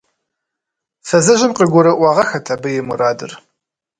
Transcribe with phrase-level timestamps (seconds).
[1.07, 3.31] Фызыжьым къыгурыӏуагъэххэт абы и мурадыр.